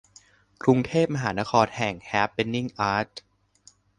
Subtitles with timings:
[0.63, 3.09] กรุงเทพ มหานครแห่งแฮปเพนนิ่งอาร์ต